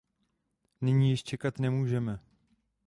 Nyní 0.81 1.09
již 1.09 1.23
čekat 1.23 1.59
nemůžeme. 1.59 2.19